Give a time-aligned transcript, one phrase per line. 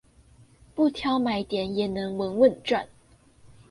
[0.73, 2.87] 不挑買點也能穩穩賺